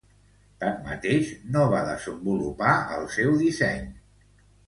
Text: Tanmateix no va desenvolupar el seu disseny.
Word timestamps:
Tanmateix 0.61 1.27
no 1.57 1.65
va 1.73 1.83
desenvolupar 1.89 2.73
el 2.95 3.05
seu 3.17 3.35
disseny. 3.45 3.87